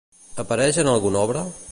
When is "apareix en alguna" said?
0.43-1.21